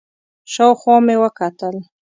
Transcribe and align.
شاوخوا 0.53 0.95
مې 1.05 1.15
وکتل، 1.23 1.75